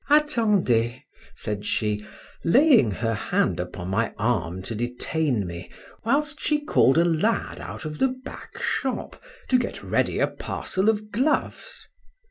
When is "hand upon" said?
3.13-3.87